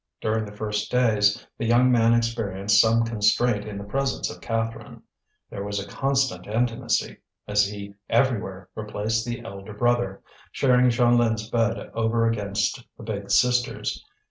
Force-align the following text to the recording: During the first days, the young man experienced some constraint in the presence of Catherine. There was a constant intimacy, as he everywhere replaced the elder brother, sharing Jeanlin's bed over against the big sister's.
During 0.19 0.45
the 0.45 0.51
first 0.57 0.89
days, 0.89 1.45
the 1.59 1.65
young 1.67 1.91
man 1.91 2.15
experienced 2.15 2.81
some 2.81 3.03
constraint 3.05 3.65
in 3.65 3.77
the 3.77 3.83
presence 3.83 4.31
of 4.31 4.41
Catherine. 4.41 5.03
There 5.51 5.63
was 5.63 5.79
a 5.79 5.87
constant 5.87 6.47
intimacy, 6.47 7.17
as 7.47 7.67
he 7.67 7.93
everywhere 8.09 8.69
replaced 8.73 9.27
the 9.27 9.41
elder 9.45 9.73
brother, 9.75 10.23
sharing 10.51 10.89
Jeanlin's 10.89 11.47
bed 11.51 11.77
over 11.93 12.25
against 12.27 12.83
the 12.97 13.03
big 13.03 13.29
sister's. 13.29 14.03